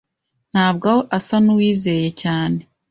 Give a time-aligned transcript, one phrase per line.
[0.51, 2.59] ntabwo asa nuwizeye cyane.